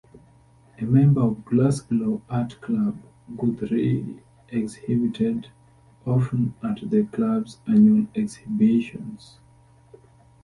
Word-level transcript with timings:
A 0.79 0.83
member 0.83 1.21
of 1.21 1.45
Glasgow 1.45 2.23
Art 2.27 2.59
Club 2.59 2.97
Guthrie 3.37 4.17
exhibited 4.49 5.49
often 6.07 6.55
at 6.63 6.89
the 6.89 7.03
club's 7.03 7.59
annual 7.67 8.07
exhibitions. 8.15 9.37